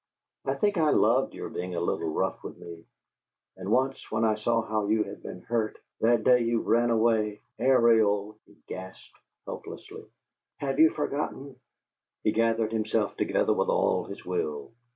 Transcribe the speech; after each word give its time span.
I 0.45 0.55
think 0.55 0.77
I 0.79 0.89
loved 0.89 1.35
your 1.35 1.49
being 1.51 1.75
a 1.75 1.79
little 1.79 2.11
rough 2.11 2.43
with 2.43 2.57
me. 2.57 2.85
And 3.55 3.69
once, 3.69 4.03
when 4.09 4.25
I 4.25 4.33
saw 4.33 4.63
how 4.63 4.87
you 4.87 5.03
had 5.03 5.21
been 5.21 5.41
hurt, 5.43 5.77
that 5.99 6.23
day 6.23 6.39
you 6.41 6.61
ran 6.61 6.89
away" 6.89 7.39
"Ariel!" 7.59 8.39
he 8.47 8.57
gasped, 8.67 9.15
helplessly. 9.45 10.03
"Have 10.57 10.79
you 10.79 10.89
forgotten?" 10.89 11.55
He 12.23 12.31
gathered 12.31 12.71
himself 12.73 13.15
together 13.15 13.53
with 13.53 13.69
all 13.69 14.05
his 14.05 14.25
will. 14.25 14.71